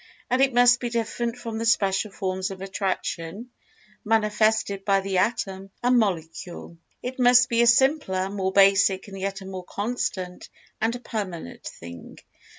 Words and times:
And 0.31 0.41
it 0.41 0.51
must 0.51 0.79
be 0.79 0.89
different 0.89 1.37
from 1.37 1.59
the 1.59 1.65
special 1.67 2.09
forms 2.09 2.49
of 2.49 2.59
Attraction 2.59 3.51
manifested 4.03 4.83
by 4.83 5.01
the 5.01 5.19
Atom 5.19 5.69
and 5.83 5.99
Molecule. 5.99 6.79
It 7.03 7.19
must 7.19 7.49
be 7.49 7.61
a 7.61 7.67
simpler, 7.67 8.27
more 8.27 8.51
basic, 8.51 9.07
and 9.09 9.19
yet 9.19 9.41
a 9.41 9.45
more 9.45 9.63
constant 9.63 10.49
and 10.81 11.05
permanent 11.05 11.65
thing. 11.79 12.17